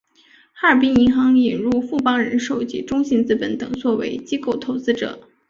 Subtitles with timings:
[0.53, 5.29] 哈尔滨银行引入富邦人寿及中信资本等作为机构投资者。